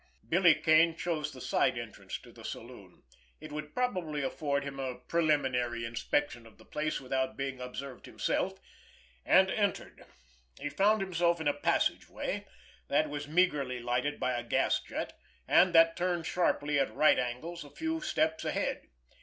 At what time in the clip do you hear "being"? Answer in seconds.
7.37-7.61